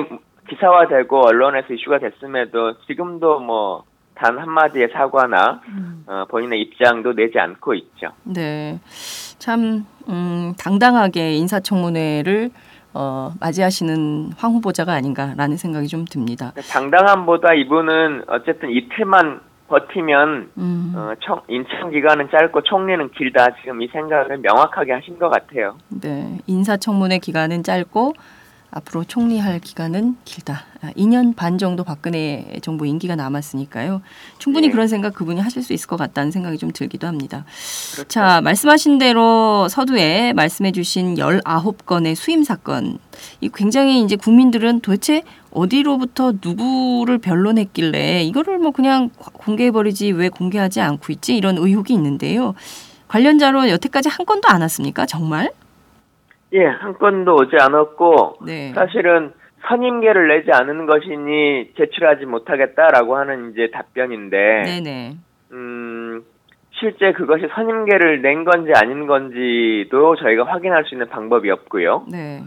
기사화되고 0.49 1.27
언론에서 1.27 1.73
이슈가 1.73 1.99
됐음에도 1.99 2.79
지금도 2.87 3.39
뭐 3.39 3.85
단 4.15 4.39
한마디의 4.39 4.89
사과나 4.93 5.61
음. 5.67 6.03
어, 6.07 6.25
본인의 6.29 6.61
입장도 6.61 7.13
내지 7.13 7.37
않고 7.37 7.73
있죠. 7.75 8.07
네. 8.23 8.79
참 9.37 9.85
음, 10.07 10.53
당당하게 10.57 11.33
인사청문회를 11.33 12.49
어, 12.95 13.33
맞이하시는 13.41 14.31
황 14.37 14.53
후보자가 14.53 14.93
아닌가라는 14.93 15.57
생각이 15.57 15.87
좀 15.87 16.05
듭니다. 16.05 16.53
당당함보다 16.71 17.53
이분은 17.53 18.23
어쨌든 18.27 18.71
이틀만 18.71 19.41
버티면 19.67 20.51
음. 20.57 20.93
어, 20.95 21.13
청, 21.19 21.41
인천 21.49 21.91
기간은 21.91 22.29
짧고 22.31 22.61
총리는 22.61 23.11
길다. 23.11 23.47
지금 23.61 23.81
이 23.81 23.87
생각을 23.89 24.37
명확하게 24.37 24.93
하신 24.93 25.19
것 25.19 25.29
같아요. 25.29 25.75
네. 25.89 26.37
인사청문회 26.47 27.19
기간은 27.19 27.63
짧고 27.63 28.13
앞으로 28.75 29.05
총리할 29.05 29.61
기간은 29.61 30.17
길다. 30.25 30.65
아, 30.81 30.91
2년 30.97 31.33
반 31.33 31.57
정도 31.57 31.85
박근혜 31.85 32.59
정부 32.61 32.85
임기가 32.85 33.15
남았으니까요. 33.15 34.01
충분히 34.37 34.67
네. 34.67 34.73
그런 34.73 34.89
생각 34.89 35.13
그분이 35.13 35.39
하실 35.39 35.63
수 35.63 35.71
있을 35.71 35.87
것 35.87 35.95
같다는 35.95 36.29
생각이 36.31 36.57
좀 36.57 36.71
들기도 36.71 37.07
합니다. 37.07 37.45
그렇죠. 37.93 38.09
자, 38.09 38.41
말씀하신 38.41 38.97
대로 38.97 39.69
서두에 39.69 40.33
말씀해 40.33 40.73
주신 40.73 41.15
19건의 41.15 42.15
수임 42.15 42.43
사건. 42.43 42.99
이 43.39 43.49
굉장히 43.53 44.03
이제 44.03 44.17
국민들은 44.17 44.81
도대체 44.81 45.23
어디로부터 45.51 46.33
누구를 46.41 47.19
변론했길래 47.19 48.23
이거를 48.23 48.59
뭐 48.59 48.71
그냥 48.71 49.09
공개해 49.17 49.71
버리지 49.71 50.11
왜 50.11 50.27
공개하지 50.27 50.81
않고 50.81 51.13
있지? 51.13 51.37
이런 51.37 51.57
의혹이 51.57 51.93
있는데요. 51.93 52.53
관련자로 53.07 53.69
여태까지 53.69 54.09
한 54.09 54.25
건도 54.25 54.49
안 54.49 54.59
왔습니까? 54.61 55.05
정말? 55.05 55.53
예, 56.55 56.65
한 56.65 56.93
건도 56.97 57.35
오지 57.35 57.57
않았고 57.59 58.37
네. 58.45 58.71
사실은 58.73 59.33
선임계를 59.67 60.27
내지 60.29 60.51
않은 60.53 60.85
것이니 60.85 61.73
제출하지 61.75 62.25
못하겠다라고 62.25 63.17
하는 63.17 63.51
이제 63.51 63.69
답변인데 63.71 64.63
네네. 64.63 65.17
음, 65.51 66.23
실제 66.71 67.11
그것이 67.11 67.47
선임계를 67.53 68.21
낸 68.21 68.45
건지 68.45 68.71
아닌 68.73 69.05
건지도 69.05 70.15
저희가 70.15 70.45
확인할 70.45 70.85
수 70.85 70.95
있는 70.95 71.09
방법이 71.09 71.51
없고요. 71.51 72.05
네. 72.09 72.41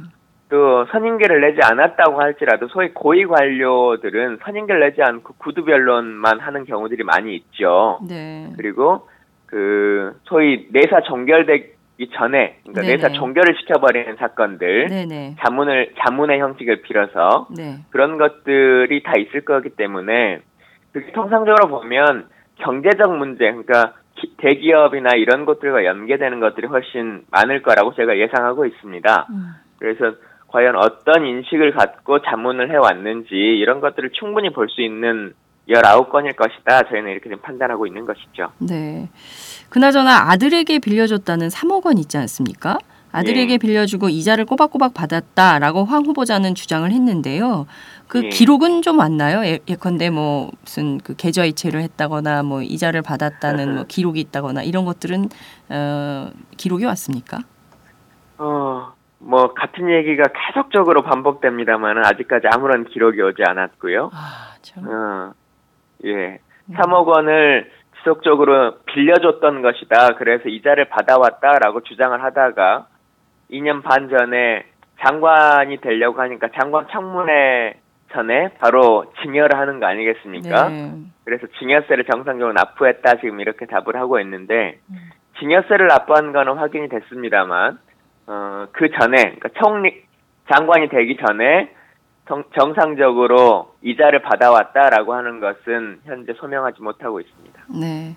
또 0.48 0.86
선임계를 0.86 1.42
내지 1.42 1.58
않았다고 1.62 2.18
할지라도 2.18 2.68
소위 2.68 2.88
고위 2.94 3.26
관료들은 3.26 4.38
선임계를 4.42 4.80
내지 4.80 5.02
않고 5.02 5.34
구두 5.36 5.64
변론만 5.64 6.40
하는 6.40 6.64
경우들이 6.64 7.04
많이 7.04 7.36
있죠. 7.36 7.98
네. 8.08 8.48
그리고 8.56 9.06
그 9.44 10.18
소위 10.24 10.68
내사 10.70 11.02
종결되 11.02 11.77
기 11.98 12.08
전에 12.10 12.58
그러니까 12.62 12.82
네네. 12.82 12.96
내사 12.96 13.08
종결을 13.08 13.56
시켜버리는 13.58 14.16
사건들 14.16 14.86
네네. 14.86 15.34
자문을 15.44 15.94
자문의 15.98 16.38
형식을 16.38 16.82
빌어서 16.82 17.48
네. 17.56 17.78
그런 17.90 18.18
것들이 18.18 19.02
다 19.02 19.12
있을 19.18 19.40
거기 19.44 19.70
때문에 19.70 20.38
그게 20.92 21.10
통상적으로 21.10 21.66
보면 21.68 22.28
경제적 22.60 23.16
문제 23.18 23.46
그러니까 23.50 23.94
기- 24.14 24.32
대기업이나 24.38 25.10
이런 25.16 25.44
것들과 25.44 25.84
연계되는 25.84 26.38
것들이 26.38 26.68
훨씬 26.68 27.22
많을 27.32 27.62
거라고 27.62 27.92
제가 27.94 28.16
예상하고 28.16 28.64
있습니다. 28.64 29.26
음. 29.30 29.48
그래서 29.80 30.14
과연 30.46 30.76
어떤 30.76 31.26
인식을 31.26 31.72
갖고 31.72 32.20
자문을 32.22 32.70
해왔는지 32.70 33.34
이런 33.34 33.80
것들을 33.80 34.10
충분히 34.12 34.50
볼 34.50 34.68
수 34.68 34.82
있는 34.82 35.34
19건일 35.68 36.36
것이다. 36.36 36.88
저희는 36.88 37.10
이렇게 37.10 37.28
좀 37.28 37.38
판단하고 37.40 37.86
있는 37.86 38.06
것이죠. 38.06 38.52
네. 38.58 39.08
그나저나 39.68 40.30
아들에게 40.30 40.78
빌려줬다는 40.78 41.48
3억 41.48 41.84
원 41.86 41.98
있지 41.98 42.16
않습니까? 42.16 42.78
아들에게 43.12 43.54
예. 43.54 43.58
빌려주고 43.58 44.08
이자를 44.08 44.44
꼬박꼬박 44.44 44.94
받았다라고 44.94 45.84
황 45.84 46.04
후보자는 46.04 46.54
주장을 46.54 46.90
했는데요. 46.90 47.66
그 48.06 48.24
예. 48.24 48.28
기록은 48.28 48.82
좀 48.82 48.98
왔나요? 48.98 49.44
예, 49.44 49.60
예컨대 49.68 50.10
뭐 50.10 50.50
무슨 50.62 50.98
그 50.98 51.14
계좌 51.16 51.44
이체를 51.44 51.80
했다거나 51.80 52.42
뭐 52.42 52.62
이자를 52.62 53.02
받았다는 53.02 53.74
뭐 53.74 53.84
기록이 53.88 54.20
있다거나 54.20 54.62
이런 54.62 54.84
것들은 54.84 55.28
어, 55.70 56.30
기록이 56.56 56.84
왔습니까? 56.84 57.38
어, 58.38 58.92
뭐 59.18 59.54
같은 59.54 59.90
얘기가 59.90 60.24
계속적으로 60.46 61.02
반복됩니다만 61.02 62.04
아직까지 62.04 62.46
아무런 62.52 62.84
기록이 62.84 63.20
오지 63.20 63.42
않았고요. 63.44 64.10
아, 64.12 64.54
참. 64.62 64.86
어, 64.86 65.32
예. 66.04 66.38
3억 66.72 67.06
원을 67.06 67.70
지속적으로 67.98 68.78
빌려줬던 68.86 69.62
것이다. 69.62 70.14
그래서 70.18 70.48
이자를 70.48 70.86
받아왔다라고 70.86 71.82
주장을 71.82 72.22
하다가 72.22 72.86
2년 73.50 73.82
반 73.82 74.08
전에 74.08 74.64
장관이 75.00 75.78
되려고 75.78 76.20
하니까 76.20 76.48
장관 76.58 76.86
청문회 76.90 77.74
전에 78.12 78.48
바로 78.58 79.12
증여를 79.22 79.58
하는 79.58 79.80
거 79.80 79.86
아니겠습니까? 79.86 80.68
네. 80.68 80.92
그래서 81.24 81.46
증여세를 81.58 82.04
정상적으로 82.04 82.52
납부했다 82.54 83.16
지금 83.20 83.40
이렇게 83.40 83.66
답을 83.66 83.96
하고 83.96 84.18
있는데 84.20 84.78
음. 84.90 84.96
증여세를 85.38 85.86
납부한 85.86 86.32
거는 86.32 86.54
확인이 86.54 86.88
됐습니다만 86.88 87.78
어, 88.26 88.66
그 88.72 88.90
전에 88.90 89.16
그러니까 89.16 89.48
총리 89.60 90.02
장관이 90.52 90.88
되기 90.88 91.16
전에 91.16 91.70
정, 92.28 92.44
정상적으로 92.58 93.74
이자를 93.82 94.22
받아왔다라고 94.22 95.14
하는 95.14 95.40
것은 95.40 96.00
현재 96.04 96.32
소명하지 96.38 96.82
못하고 96.82 97.20
있습니다. 97.20 97.62
네. 97.80 98.16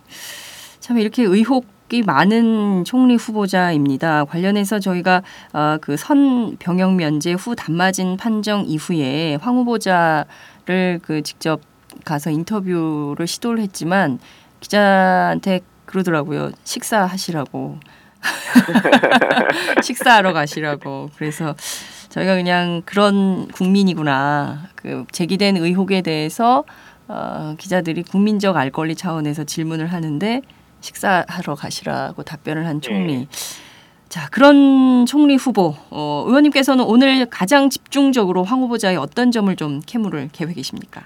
참 0.80 0.98
이렇게 0.98 1.24
의혹이 1.24 2.04
많은 2.06 2.84
총리 2.84 3.16
후보자입니다. 3.16 4.26
관련해서 4.26 4.80
저희가 4.80 5.22
어, 5.54 5.78
그선 5.82 6.58
병역 6.58 6.96
면제 6.96 7.34
후 7.34 7.56
단마진 7.56 8.18
판정 8.18 8.66
이후에 8.66 9.36
황 9.36 9.56
후보자를 9.56 11.00
그 11.02 11.22
직접 11.24 11.62
가서 12.04 12.30
인터뷰를 12.30 13.28
시도를 13.28 13.60
했지만 13.64 14.20
기자한테 14.60 15.62
그러더라고요. 15.86 16.52
식사하시라고. 16.64 17.80
식사하러 19.82 20.34
가시라고. 20.34 21.10
그래서 21.18 21.56
저희가 22.12 22.36
그냥 22.36 22.82
그런 22.86 23.48
국민이구나. 23.48 24.64
그 24.76 25.06
제기된 25.12 25.58
의혹에 25.58 26.02
대해서 26.02 26.66
어, 27.08 27.56
기자들이 27.58 28.04
국민적 28.04 28.58
알 28.58 28.70
권리 28.70 28.96
차원에서 28.96 29.46
질문을 29.46 29.88
하는데 29.88 30.42
식사하러 30.82 31.56
가시라고 31.56 32.24
답변을 32.24 32.68
한 32.68 32.82
총리. 32.82 33.28
자, 34.10 34.28
그런 34.30 35.06
총리 35.06 35.38
후보 35.38 35.74
어, 35.90 36.26
의원님께서는 36.28 36.84
오늘 36.84 37.28
가장 37.28 37.70
집중적으로 37.70 38.44
황 38.44 38.60
후보자의 38.62 38.98
어떤 38.98 39.32
점을 39.32 39.54
좀 39.56 39.80
캐물을 39.86 40.30
계획이십니까? 40.34 41.02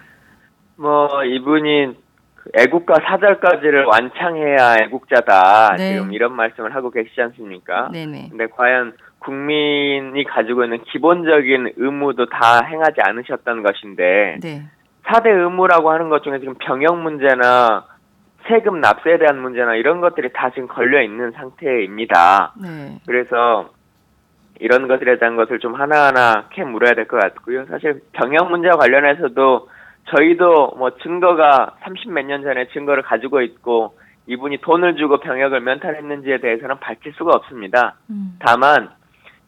뭐 0.75 1.07
이분이 1.23 1.87
그 1.87 2.04
애국가 2.53 2.95
사절까지를 3.03 3.85
완창해야 3.85 4.75
애국자다 4.83 5.75
네. 5.77 5.93
지금 5.93 6.13
이런 6.13 6.33
말씀을 6.33 6.75
하고 6.75 6.91
계시지 6.91 7.21
않습니까? 7.21 7.89
네네. 7.91 8.27
근데 8.29 8.47
과연 8.47 8.93
국민이 9.19 10.23
가지고 10.25 10.63
있는 10.63 10.83
기본적인 10.83 11.73
의무도 11.75 12.27
다 12.27 12.63
행하지 12.63 13.01
않으셨던 13.01 13.63
것인데 13.63 14.37
네. 14.41 14.63
4대 15.05 15.27
의무라고 15.27 15.91
하는 15.91 16.09
것 16.09 16.23
중에 16.23 16.39
지금 16.39 16.53
병역 16.59 16.97
문제나 16.99 17.85
세금 18.47 18.79
납세에 18.79 19.17
대한 19.17 19.39
문제나 19.39 19.75
이런 19.75 20.01
것들이 20.01 20.29
다 20.33 20.51
지금 20.51 20.67
걸려 20.67 21.01
있는 21.01 21.31
상태입니다. 21.31 22.53
네. 22.61 22.99
그래서 23.07 23.69
이런 24.59 24.87
것들에 24.87 25.17
대한 25.17 25.35
것을 25.35 25.59
좀 25.59 25.73
하나하나 25.75 26.45
캐 26.51 26.63
물어야 26.63 26.93
될 26.93 27.07
것 27.07 27.19
같고요. 27.19 27.65
사실 27.65 28.01
병역 28.13 28.49
문제와 28.49 28.77
관련해서도 28.77 29.69
저희도 30.05 30.73
뭐 30.77 30.91
증거가 30.97 31.75
30 31.83 32.11
몇 32.11 32.25
년 32.25 32.43
전에 32.43 32.67
증거를 32.69 33.03
가지고 33.03 33.41
있고 33.41 33.97
이분이 34.27 34.57
돈을 34.61 34.95
주고 34.95 35.19
병역을 35.19 35.61
면탈했는지에 35.61 36.39
대해서는 36.39 36.79
밝힐 36.79 37.13
수가 37.13 37.31
없습니다. 37.35 37.95
음. 38.09 38.37
다만 38.39 38.89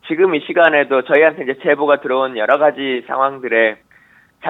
지금 0.07 0.35
이 0.35 0.39
시간에도 0.41 1.01
저희한테 1.03 1.43
이제 1.43 1.57
제보가 1.63 2.01
들어온 2.01 2.37
여러 2.37 2.57
가지 2.57 3.03
상황들에 3.07 3.77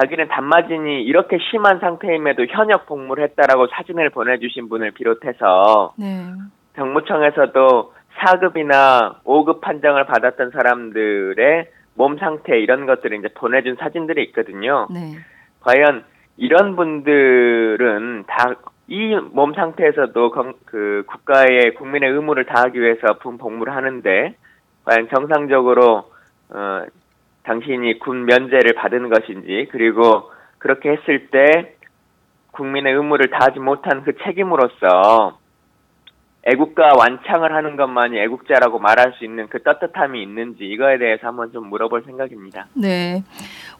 자기는 0.00 0.28
단마진이 0.28 1.02
이렇게 1.02 1.38
심한 1.50 1.78
상태임에도 1.80 2.44
현역 2.46 2.86
복무를 2.86 3.24
했다라고 3.24 3.68
사진을 3.68 4.10
보내주신 4.10 4.68
분을 4.68 4.90
비롯해서 4.92 5.94
네. 5.98 6.26
병무청에서도 6.74 7.94
4급이나 8.18 9.22
5급 9.24 9.60
판정을 9.60 10.04
받았던 10.06 10.50
사람들의 10.50 11.66
몸 11.94 12.18
상태 12.18 12.58
이런 12.58 12.86
것들을 12.86 13.16
이제 13.18 13.28
보내준 13.34 13.76
사진들이 13.76 14.22
있거든요. 14.24 14.86
네. 14.92 15.14
과연 15.60 16.04
이런 16.36 16.76
분들은 16.76 18.24
다 18.26 18.54
이 18.90 19.14
몸 19.32 19.52
상태에서도 19.52 20.30
건- 20.30 20.54
그 20.64 21.04
국가의 21.08 21.74
국민의 21.74 22.10
의무를 22.10 22.46
다하기 22.46 22.80
위해서 22.80 23.18
군 23.22 23.36
복무를 23.36 23.74
하는데 23.76 24.34
과연 24.86 25.08
정상적으로 25.14 26.10
어 26.48 26.84
당신이 27.42 27.98
군 27.98 28.24
면제를 28.24 28.72
받은 28.76 29.10
것인지 29.10 29.68
그리고 29.72 30.30
그렇게 30.56 30.90
했을 30.92 31.28
때 31.28 31.74
국민의 32.52 32.94
의무를 32.94 33.28
다하지 33.28 33.60
못한 33.60 34.02
그 34.04 34.16
책임으로서 34.24 35.37
애국가 36.44 36.92
완창을 36.96 37.54
하는 37.54 37.76
것만이 37.76 38.18
애국자라고 38.20 38.78
말할 38.78 39.14
수 39.18 39.24
있는 39.24 39.48
그 39.48 39.62
떳떳함이 39.62 40.22
있는지 40.22 40.64
이거에 40.64 40.98
대해서 40.98 41.26
한번 41.26 41.52
좀 41.52 41.68
물어볼 41.68 42.04
생각입니다. 42.06 42.66
네. 42.74 43.22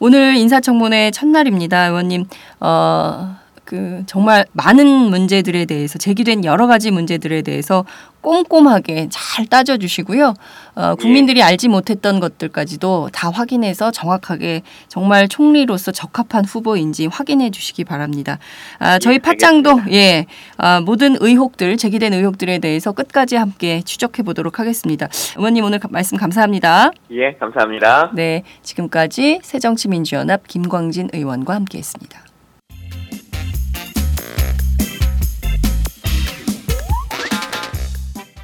오늘 0.01 0.37
인사청문회 0.37 1.11
첫날입니다. 1.13 1.87
의원님. 1.87 2.25
어, 2.61 3.37
그 3.69 4.03
정말 4.07 4.47
많은 4.53 4.87
문제들에 4.87 5.67
대해서 5.67 5.99
제기된 5.99 6.47
여러 6.47 6.67
가지 6.67 6.91
문제들에 6.91 7.43
대해서 7.43 7.85
꼼꼼하게 8.23 9.09
잘 9.11 9.45
따져 9.45 9.77
주시고요. 9.77 10.33
어, 10.75 10.95
국민들이 10.95 11.43
알지 11.43 11.69
못했던 11.69 12.19
것들까지도 12.19 13.11
다 13.13 13.31
확인해서 13.31 13.91
정확하게 13.91 14.63
정말 14.89 15.29
총리로서 15.29 15.93
적합한 15.93 16.47
후보인지 16.47 17.09
확인해 17.09 17.51
주시기 17.51 17.85
바랍니다. 17.85 18.39
아, 18.79 18.99
저희 18.99 19.17
예, 19.17 19.19
팟짱도 19.19 19.83
예, 19.93 20.25
아, 20.57 20.81
모든 20.81 21.17
의혹들 21.21 21.77
제기된 21.77 22.15
의혹들에 22.15 22.61
대해서 22.61 22.93
끝까지 22.93 23.37
함께 23.37 23.83
추적해 23.83 24.23
보도록 24.23 24.59
하겠습니다. 24.61 25.09
의원님 25.37 25.63
오늘 25.63 25.79
가- 25.79 25.89
말씀 25.91 26.17
감사합니다. 26.17 26.91
예, 27.11 27.35
감사합니다. 27.35 28.13
네, 28.15 28.45
지금까지 28.63 29.41
새정치민주연합 29.43 30.47
김광진 30.49 31.11
의원과 31.13 31.55
함께했습니다. 31.55 32.28